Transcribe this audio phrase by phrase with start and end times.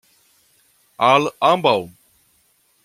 [1.09, 1.75] Al ambaŭ.